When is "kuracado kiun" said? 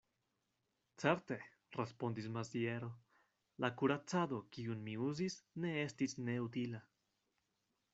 3.83-4.85